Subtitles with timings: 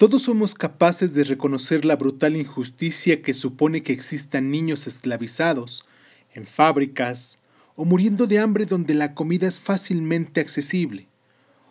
[0.00, 5.84] Todos somos capaces de reconocer la brutal injusticia que supone que existan niños esclavizados
[6.32, 7.38] en fábricas
[7.76, 11.06] o muriendo de hambre donde la comida es fácilmente accesible,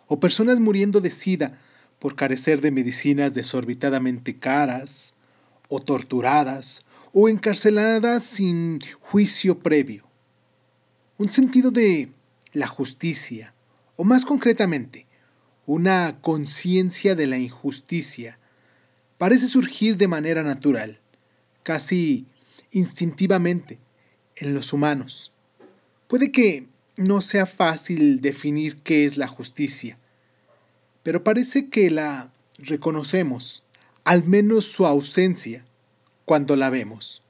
[0.06, 1.58] o personas muriendo de sida
[1.98, 5.14] por carecer de medicinas desorbitadamente caras,
[5.68, 10.06] o torturadas, o encarceladas sin juicio previo.
[11.18, 12.12] Un sentido de
[12.52, 13.54] la justicia,
[13.96, 15.08] o más concretamente,
[15.66, 18.38] una conciencia de la injusticia,
[19.18, 21.00] parece surgir de manera natural,
[21.62, 22.26] casi
[22.72, 23.78] instintivamente,
[24.36, 25.32] en los humanos.
[26.08, 29.98] Puede que no sea fácil definir qué es la justicia,
[31.02, 33.64] pero parece que la reconocemos,
[34.04, 35.64] al menos su ausencia,
[36.24, 37.22] cuando la vemos.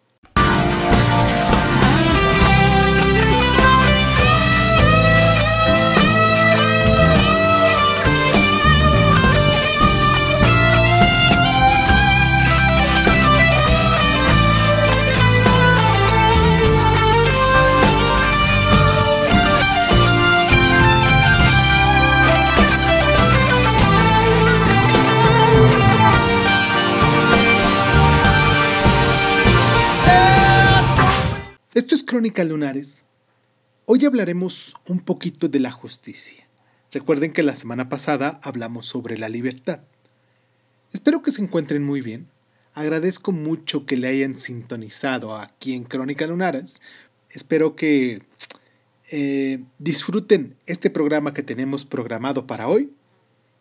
[31.73, 33.07] Esto es Crónica Lunares.
[33.87, 36.49] Hoy hablaremos un poquito de la justicia.
[36.91, 39.79] Recuerden que la semana pasada hablamos sobre la libertad.
[40.93, 42.29] Espero que se encuentren muy bien.
[42.75, 46.83] Agradezco mucho que le hayan sintonizado aquí en Crónica Lunares.
[47.31, 48.25] Espero que
[49.13, 52.93] eh, disfruten este programa que tenemos programado para hoy.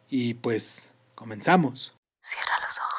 [0.09, 1.95] Y pues, comenzamos.
[2.21, 2.98] Cierra los ojos.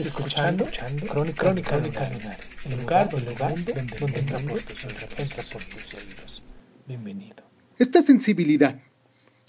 [0.00, 0.66] Escuchando,
[1.08, 6.42] Crónica, Crónica, el lugar, donde, donde, donde, donde tus oídos.
[6.86, 7.36] Bienvenido.
[7.78, 8.80] Esta sensibilidad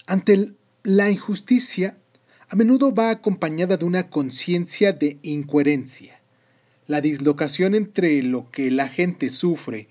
[0.06, 0.52] ante
[0.82, 1.98] la injusticia
[2.48, 6.20] a menudo va acompañada de una conciencia de incoherencia,
[6.86, 9.88] la dislocación entre lo que la gente sufre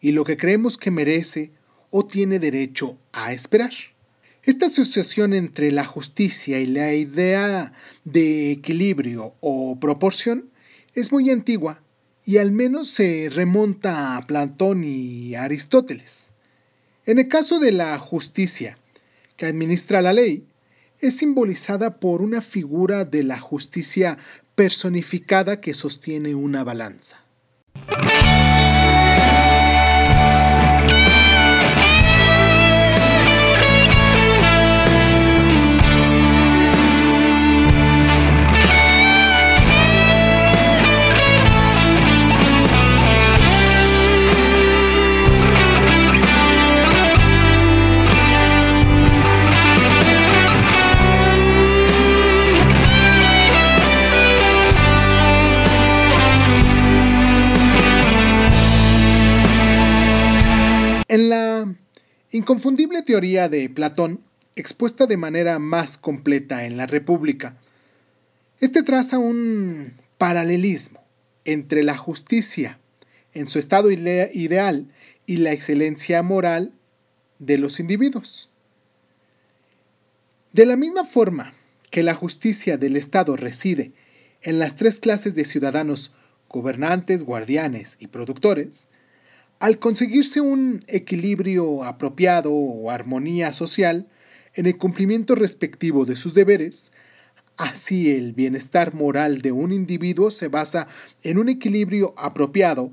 [0.00, 1.52] y lo que creemos que merece
[1.90, 3.72] o tiene derecho a esperar.
[4.46, 7.72] Esta asociación entre la justicia y la idea
[8.04, 10.50] de equilibrio o proporción
[10.94, 11.82] es muy antigua
[12.24, 16.32] y al menos se remonta a Platón y Aristóteles.
[17.06, 18.78] En el caso de la justicia,
[19.36, 20.46] que administra la ley,
[21.00, 24.16] es simbolizada por una figura de la justicia
[24.54, 27.20] personificada que sostiene una balanza.
[62.46, 64.20] Inconfundible teoría de Platón,
[64.54, 67.56] expuesta de manera más completa en la República,
[68.60, 71.02] este traza un paralelismo
[71.44, 72.78] entre la justicia
[73.34, 74.86] en su estado ideal
[75.26, 76.72] y la excelencia moral
[77.40, 78.48] de los individuos.
[80.52, 81.52] De la misma forma
[81.90, 83.90] que la justicia del Estado reside
[84.42, 86.12] en las tres clases de ciudadanos
[86.48, 88.88] gobernantes, guardianes y productores,
[89.58, 94.06] al conseguirse un equilibrio apropiado o armonía social
[94.54, 96.92] en el cumplimiento respectivo de sus deberes,
[97.56, 100.88] así el bienestar moral de un individuo se basa
[101.22, 102.92] en un equilibrio apropiado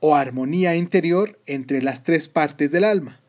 [0.00, 3.20] o armonía interior entre las tres partes del alma,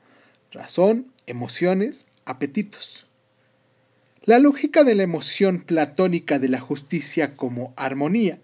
[0.51, 3.07] razón, emociones, apetitos.
[4.23, 8.39] La lógica de la emoción platónica de la justicia como armonía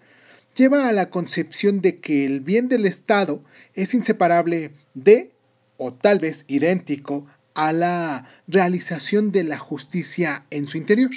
[0.56, 5.32] lleva a la concepción de que el bien del Estado es inseparable de,
[5.78, 11.12] o tal vez idéntico, a la realización de la justicia en su interior.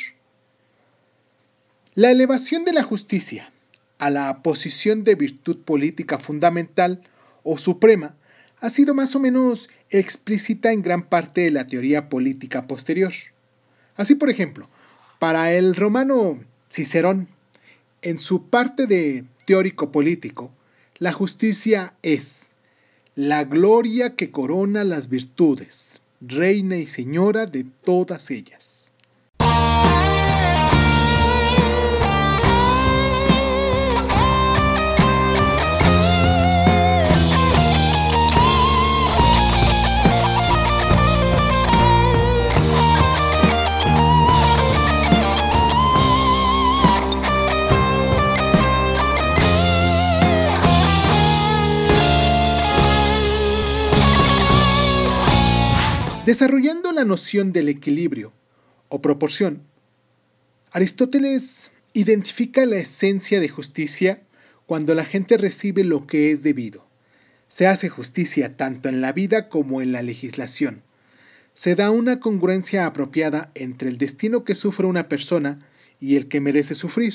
[1.94, 3.53] La elevación de la justicia
[3.99, 7.03] a la posición de virtud política fundamental
[7.43, 8.15] o suprema
[8.61, 13.12] ha sido más o menos explícita en gran parte de la teoría política posterior.
[13.97, 14.69] Así, por ejemplo,
[15.19, 16.39] para el romano
[16.71, 17.29] Cicerón,
[18.02, 20.52] en su parte de teórico político,
[20.98, 22.52] la justicia es
[23.14, 28.93] la gloria que corona las virtudes, reina y señora de todas ellas.
[56.26, 58.32] Desarrollando la noción del equilibrio
[58.88, 59.62] o proporción,
[60.73, 64.25] Aristóteles identifica la esencia de justicia
[64.67, 66.84] cuando la gente recibe lo que es debido.
[67.46, 70.82] Se hace justicia tanto en la vida como en la legislación.
[71.55, 75.64] Se da una congruencia apropiada entre el destino que sufre una persona
[76.00, 77.14] y el que merece sufrir.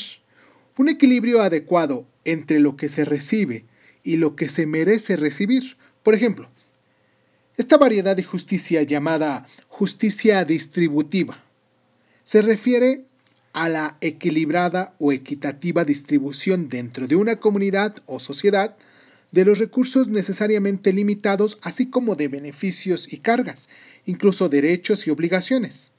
[0.77, 3.65] Un equilibrio adecuado entre lo que se recibe
[4.05, 5.75] y lo que se merece recibir.
[6.01, 6.49] Por ejemplo,
[7.61, 11.43] esta variedad de justicia llamada justicia distributiva
[12.23, 13.05] se refiere
[13.53, 18.75] a la equilibrada o equitativa distribución dentro de una comunidad o sociedad
[19.31, 23.69] de los recursos necesariamente limitados, así como de beneficios y cargas,
[24.07, 25.91] incluso derechos y obligaciones.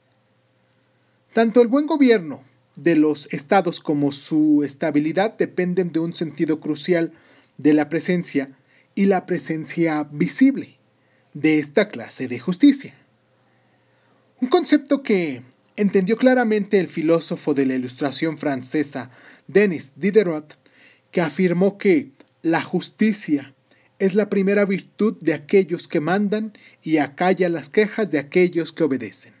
[1.31, 2.43] Tanto el buen gobierno
[2.75, 7.13] de los estados como su estabilidad dependen de un sentido crucial
[7.57, 8.51] de la presencia
[8.95, 10.82] y la presencia visible
[11.33, 12.93] de esta clase de justicia.
[14.39, 15.41] Un concepto que
[15.75, 19.09] entendió claramente el filósofo de la ilustración francesa
[19.47, 20.57] Denis Diderot,
[21.11, 23.53] que afirmó que la justicia
[23.99, 28.83] es la primera virtud de aquellos que mandan y acalla las quejas de aquellos que
[28.83, 29.33] obedecen.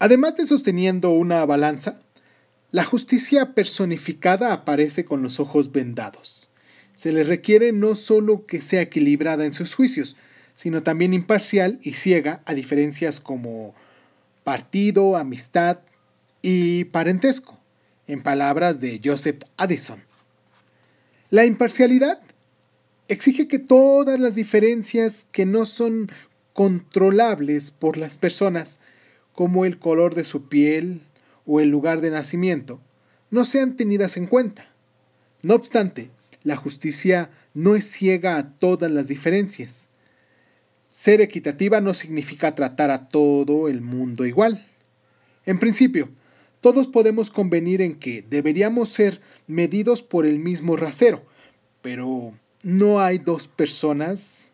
[0.00, 2.00] Además de sosteniendo una balanza,
[2.70, 6.48] la justicia personificada aparece con los ojos vendados.
[6.94, 10.16] Se le requiere no solo que sea equilibrada en sus juicios,
[10.54, 13.74] sino también imparcial y ciega a diferencias como
[14.42, 15.80] partido, amistad
[16.40, 17.60] y parentesco,
[18.06, 20.02] en palabras de Joseph Addison.
[21.28, 22.20] La imparcialidad
[23.08, 26.10] exige que todas las diferencias que no son
[26.54, 28.80] controlables por las personas
[29.34, 31.02] como el color de su piel
[31.46, 32.80] o el lugar de nacimiento,
[33.30, 34.68] no sean tenidas en cuenta.
[35.42, 36.10] No obstante,
[36.42, 39.90] la justicia no es ciega a todas las diferencias.
[40.88, 44.66] Ser equitativa no significa tratar a todo el mundo igual.
[45.46, 46.10] En principio,
[46.60, 51.24] todos podemos convenir en que deberíamos ser medidos por el mismo rasero,
[51.80, 54.52] pero no hay dos personas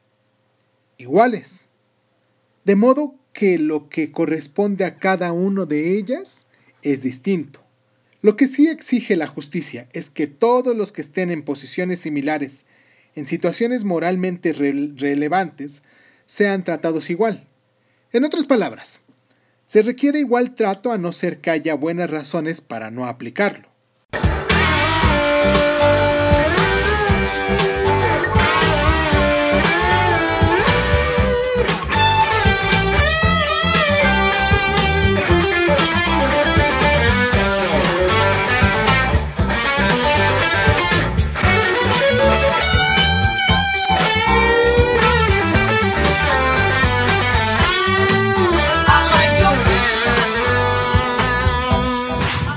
[0.98, 1.68] iguales.
[2.64, 6.46] De modo que lo que corresponde a cada uno de ellas
[6.80, 7.60] es distinto.
[8.22, 12.64] Lo que sí exige la justicia es que todos los que estén en posiciones similares,
[13.14, 15.82] en situaciones moralmente relevantes,
[16.24, 17.46] sean tratados igual.
[18.10, 19.02] En otras palabras,
[19.66, 23.68] se requiere igual trato a no ser que haya buenas razones para no aplicarlo.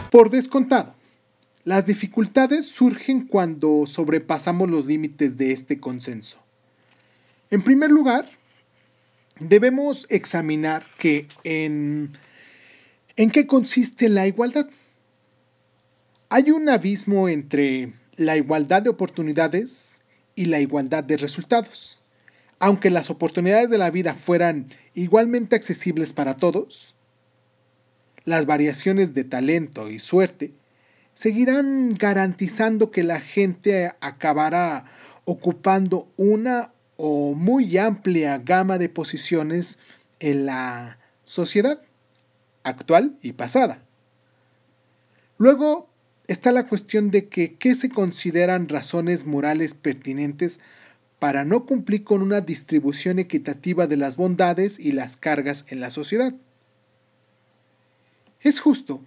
[0.09, 0.95] Por descontado,
[1.65, 6.39] las dificultades surgen cuando sobrepasamos los límites de este consenso.
[7.51, 8.27] En primer lugar,
[9.39, 12.11] debemos examinar que en,
[13.17, 14.67] en qué consiste la igualdad.
[16.29, 20.01] Hay un abismo entre la igualdad de oportunidades
[20.33, 22.01] y la igualdad de resultados.
[22.57, 26.95] Aunque las oportunidades de la vida fueran igualmente accesibles para todos,
[28.29, 30.53] las variaciones de talento y suerte
[31.13, 34.86] seguirán garantizando que la gente acabará
[35.25, 39.79] ocupando una o muy amplia gama de posiciones
[40.19, 41.81] en la sociedad
[42.63, 43.83] actual y pasada.
[45.38, 45.89] Luego
[46.27, 50.59] está la cuestión de que qué se consideran razones morales pertinentes
[51.17, 55.89] para no cumplir con una distribución equitativa de las bondades y las cargas en la
[55.89, 56.33] sociedad.
[58.41, 59.03] Es justo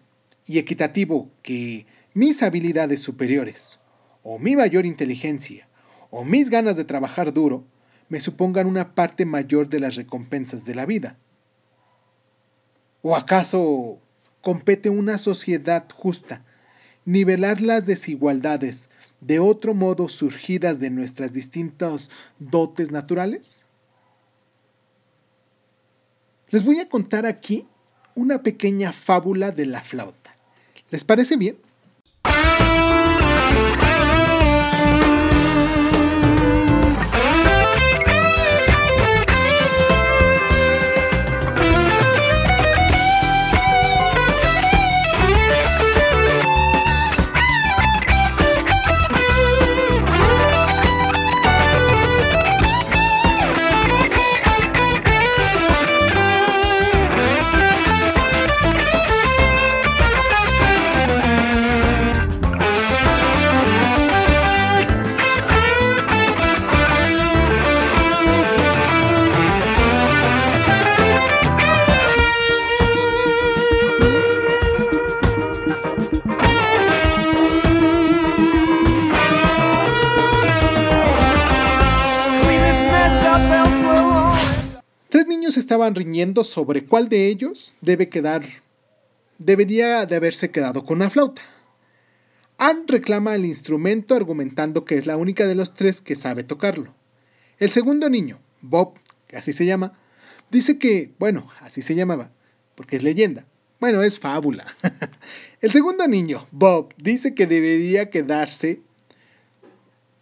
[0.47, 3.81] y equitativo que mis habilidades superiores,
[4.23, 5.69] o mi mayor inteligencia,
[6.11, 7.65] o mis ganas de trabajar duro,
[8.11, 11.17] me supongan una parte mayor de las recompensas de la vida.
[13.01, 13.99] ¿O acaso
[14.43, 16.45] compete una sociedad justa
[17.05, 23.65] nivelar las desigualdades de otro modo surgidas de nuestras distintas dotes naturales?
[26.51, 27.67] Les voy a contar aquí
[28.15, 30.37] una pequeña fábula de la flauta.
[30.91, 31.59] ¿Les parece bien?
[85.73, 88.45] Estaban riñendo sobre cuál de ellos debe quedar,
[89.39, 91.41] debería de haberse quedado con la flauta.
[92.59, 96.95] Anne reclama el instrumento argumentando que es la única de los tres que sabe tocarlo.
[97.59, 99.99] El segundo niño, Bob, que así se llama,
[100.51, 102.31] dice que, bueno, así se llamaba,
[102.75, 103.47] porque es leyenda.
[103.81, 104.67] Bueno, es fábula.
[105.63, 108.83] el segundo niño, Bob, dice que debería quedarse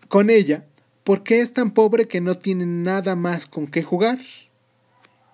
[0.07, 0.65] con ella
[1.03, 4.21] porque es tan pobre que no tiene nada más con qué jugar.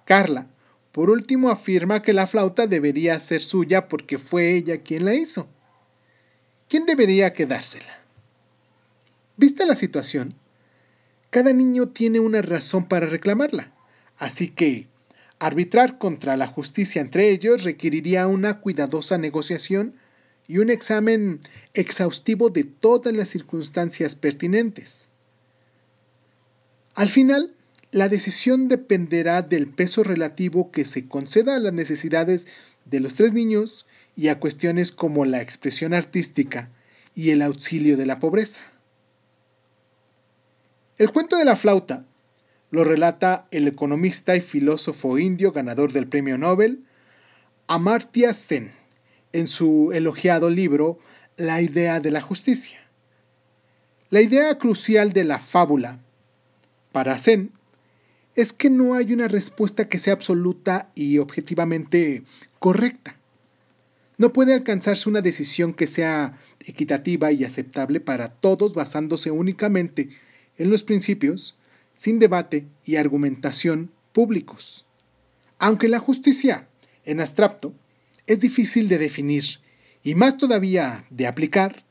[0.06, 0.46] Carla,
[0.92, 5.48] por último, afirma que la flauta debería ser suya porque fue ella quien la hizo.
[6.68, 7.98] ¿Quién debería quedársela?
[9.36, 10.34] Vista la situación,
[11.30, 13.72] cada niño tiene una razón para reclamarla,
[14.16, 14.86] así que
[15.40, 19.96] arbitrar contra la justicia entre ellos requeriría una cuidadosa negociación
[20.46, 21.40] y un examen
[21.74, 25.12] exhaustivo de todas las circunstancias pertinentes.
[26.94, 27.55] Al final,
[27.96, 32.46] la decisión dependerá del peso relativo que se conceda a las necesidades
[32.84, 36.68] de los tres niños y a cuestiones como la expresión artística
[37.14, 38.60] y el auxilio de la pobreza.
[40.98, 42.04] El cuento de la flauta
[42.70, 46.84] lo relata el economista y filósofo indio ganador del premio Nobel,
[47.66, 48.72] Amartya Sen,
[49.32, 50.98] en su elogiado libro
[51.38, 52.78] La idea de la justicia.
[54.10, 56.00] La idea crucial de la fábula
[56.92, 57.55] para Sen
[58.36, 62.22] es que no hay una respuesta que sea absoluta y objetivamente
[62.58, 63.16] correcta.
[64.18, 70.10] No puede alcanzarse una decisión que sea equitativa y aceptable para todos basándose únicamente
[70.58, 71.58] en los principios,
[71.94, 74.86] sin debate y argumentación públicos.
[75.58, 76.68] Aunque la justicia,
[77.04, 77.74] en abstracto,
[78.26, 79.60] es difícil de definir
[80.02, 81.84] y más todavía de aplicar,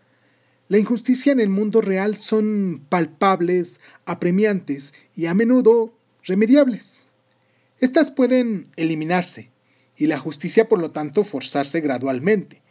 [0.67, 5.93] la injusticia en el mundo real son palpables, apremiantes y a menudo
[6.25, 7.09] remediables.
[7.79, 9.49] Estas pueden eliminarse
[9.97, 12.61] y la justicia por lo tanto forzarse gradualmente.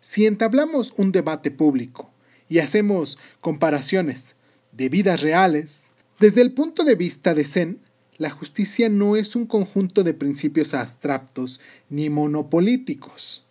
[0.00, 2.10] Si entablamos un debate público
[2.48, 4.36] y hacemos comparaciones
[4.72, 7.80] de vidas reales, desde el punto de vista de Zen,
[8.16, 13.44] la justicia no es un conjunto de principios abstractos ni monopolíticos,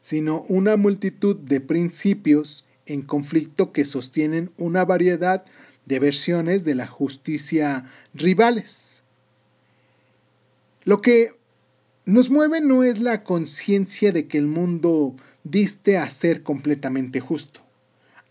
[0.00, 5.44] sino una multitud de principios en conflicto que sostienen una variedad
[5.86, 9.01] de versiones de la justicia rivales.
[10.84, 11.34] Lo que
[12.04, 17.60] nos mueve no es la conciencia de que el mundo diste a ser completamente justo,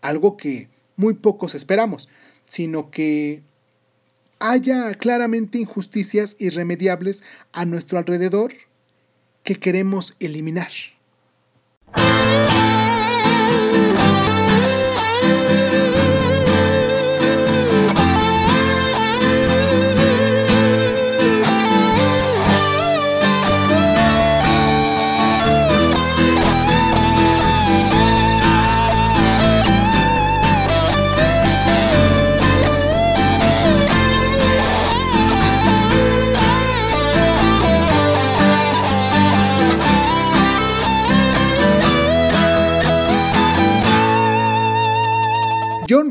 [0.00, 2.08] algo que muy pocos esperamos,
[2.46, 3.42] sino que
[4.38, 8.52] haya claramente injusticias irremediables a nuestro alrededor
[9.42, 10.70] que queremos eliminar.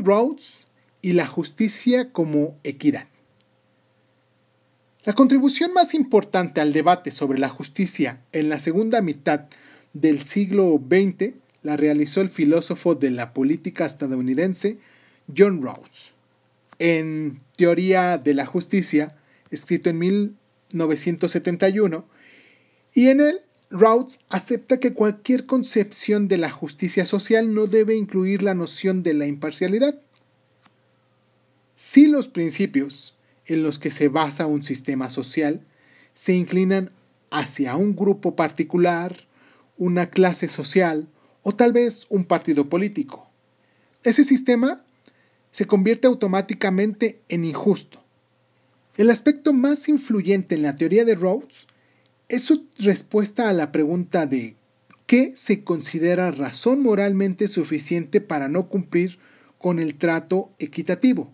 [0.04, 0.62] Rawls
[1.00, 3.06] y la justicia como equidad.
[5.04, 9.46] La contribución más importante al debate sobre la justicia en la segunda mitad
[9.92, 11.32] del siglo XX
[11.62, 14.78] la realizó el filósofo de la política estadounidense
[15.36, 16.12] John Rawls.
[16.78, 19.16] En Teoría de la Justicia,
[19.50, 22.04] escrito en 1971,
[22.94, 23.40] y en él
[23.72, 29.14] Rawls acepta que cualquier concepción de la justicia social no debe incluir la noción de
[29.14, 29.98] la imparcialidad.
[31.74, 35.62] Si los principios en los que se basa un sistema social
[36.12, 36.90] se inclinan
[37.30, 39.26] hacia un grupo particular,
[39.78, 41.08] una clase social
[41.42, 43.26] o tal vez un partido político.
[44.04, 44.84] Ese sistema
[45.50, 48.02] se convierte automáticamente en injusto.
[48.98, 51.66] El aspecto más influyente en la teoría de Rawls
[52.32, 54.56] es su respuesta a la pregunta de
[55.04, 59.18] ¿qué se considera razón moralmente suficiente para no cumplir
[59.58, 61.30] con el trato equitativo?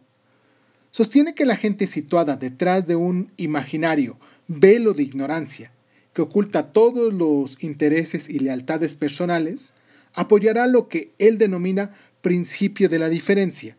[0.90, 5.70] Sostiene que la gente situada detrás de un imaginario velo de ignorancia
[6.14, 9.74] que oculta todos los intereses y lealtades personales,
[10.14, 13.76] apoyará lo que él denomina principio de la diferencia,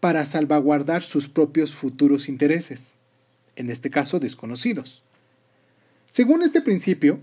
[0.00, 3.00] para salvaguardar sus propios futuros intereses,
[3.56, 5.04] en este caso desconocidos.
[6.16, 7.20] Según este principio,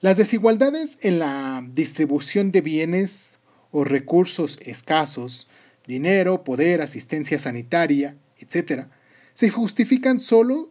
[0.00, 3.40] las desigualdades en la distribución de bienes
[3.72, 5.50] o recursos escasos,
[5.86, 8.86] dinero, poder, asistencia sanitaria, etc.,
[9.34, 10.70] se justifican solo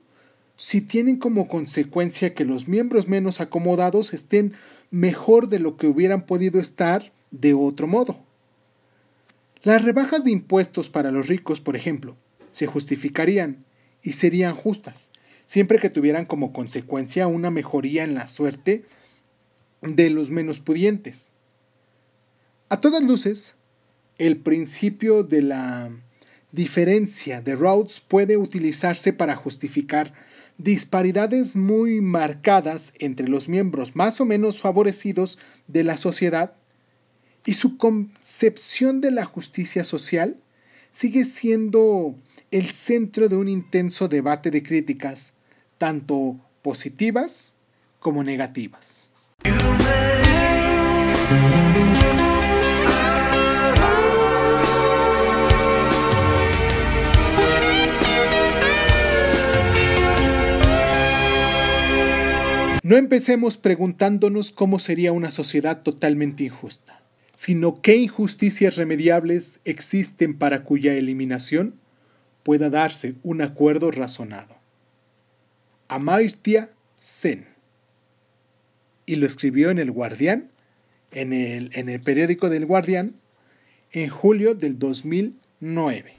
[0.55, 4.53] si tienen como consecuencia que los miembros menos acomodados estén
[4.89, 8.25] mejor de lo que hubieran podido estar de otro modo.
[9.61, 12.17] Las rebajas de impuestos para los ricos, por ejemplo,
[12.49, 13.63] se justificarían
[14.01, 15.11] y serían justas,
[15.45, 18.85] siempre que tuvieran como consecuencia una mejoría en la suerte
[19.81, 21.33] de los menos pudientes.
[22.69, 23.55] A todas luces,
[24.17, 25.91] el principio de la
[26.51, 30.13] diferencia de Rhodes puede utilizarse para justificar
[30.57, 36.55] disparidades muy marcadas entre los miembros más o menos favorecidos de la sociedad
[37.45, 40.37] y su concepción de la justicia social
[40.91, 42.15] sigue siendo
[42.51, 45.34] el centro de un intenso debate de críticas,
[45.77, 47.57] tanto positivas
[47.99, 49.13] como negativas.
[62.85, 67.01] No empecemos preguntándonos cómo sería una sociedad totalmente injusta,
[67.33, 71.79] sino qué injusticias remediables existen para cuya eliminación
[72.43, 74.64] pueda darse un acuerdo razonado.
[75.87, 77.47] Amartya Sen.
[79.05, 80.49] Y lo escribió en El Guardián,
[81.11, 83.15] en el, en el periódico del Guardián,
[83.91, 86.15] en julio del 2009.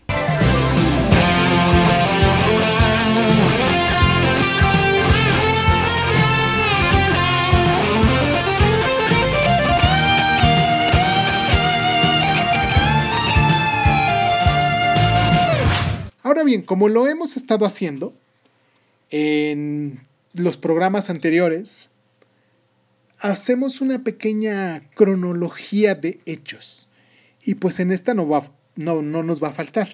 [16.23, 18.15] Ahora bien, como lo hemos estado haciendo
[19.11, 20.01] en
[20.35, 21.91] los programas anteriores,
[23.19, 26.89] hacemos una pequeña cronología de hechos.
[27.43, 29.89] Y pues en esta no, va, no, no nos va a faltar.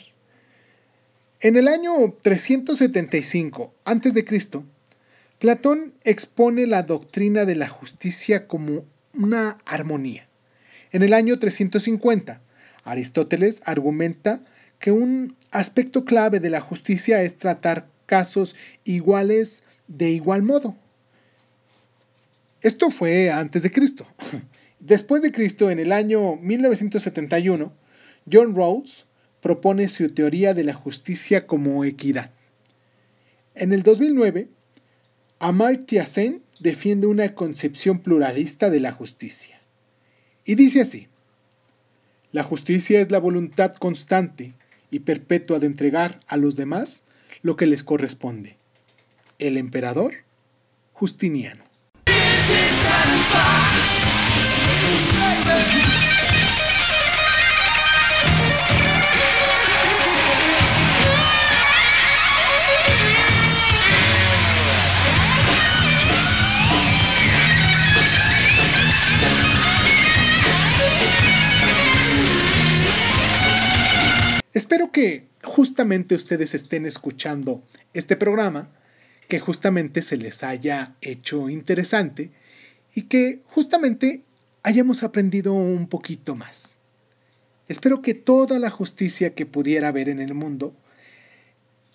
[1.40, 4.25] En el año 375 a.C.,
[5.38, 10.29] Platón expone la doctrina de la justicia como una armonía.
[10.92, 12.40] En el año 350,
[12.85, 14.40] Aristóteles argumenta
[14.79, 20.77] que un aspecto clave de la justicia es tratar casos iguales de igual modo.
[22.61, 24.07] Esto fue antes de Cristo.
[24.81, 27.73] Después de Cristo, en el año 1971,
[28.31, 29.07] John Rawls
[29.41, 32.31] propone su teoría de la justicia como equidad.
[33.55, 34.49] En el 2009,
[35.41, 39.61] Amartya Sen defiende una concepción pluralista de la justicia.
[40.45, 41.09] Y dice así,
[42.31, 44.55] la justicia es la voluntad constante
[44.91, 47.05] y perpetua de entregar a los demás
[47.42, 48.57] lo que les corresponde.
[49.38, 50.14] El emperador
[50.92, 51.64] Justiniano.
[74.55, 77.62] Espero que justamente ustedes estén escuchando
[77.93, 78.71] este programa,
[79.29, 82.31] que justamente se les haya hecho interesante
[82.95, 84.25] y que justamente
[84.62, 86.79] hayamos aprendido un poquito más.
[87.69, 90.75] Espero que toda la justicia que pudiera haber en el mundo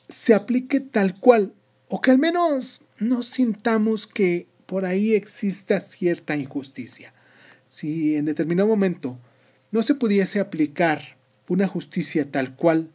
[0.07, 1.55] se aplique tal cual,
[1.89, 7.11] o que al menos no sintamos que por ahí exista cierta injusticia.
[7.65, 9.17] Si en determinado momento
[9.71, 11.17] no se pudiese aplicar
[11.47, 12.91] una justicia tal cual,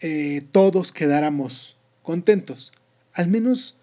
[0.00, 2.72] eh, todos quedáramos contentos.
[3.14, 3.78] Al menos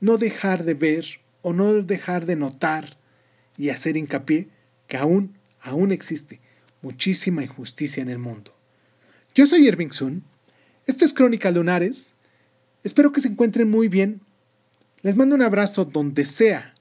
[0.00, 2.96] no dejar de ver o no dejar de notar
[3.56, 4.48] y hacer hincapié
[4.86, 6.40] que aún, aún existe
[6.80, 8.54] muchísima injusticia en el mundo.
[9.34, 10.24] Yo soy Irving Sun.
[10.86, 12.14] Esto es Crónica Lunares.
[12.82, 14.20] Espero que se encuentren muy bien.
[15.02, 16.74] Les mando un abrazo donde sea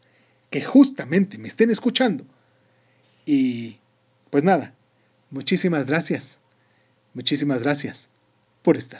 [0.49, 2.25] que justamente me estén escuchando.
[3.25, 3.79] Y
[4.29, 4.73] pues nada,
[5.29, 6.39] muchísimas gracias.
[7.13, 8.09] Muchísimas gracias
[8.67, 8.99] por estar.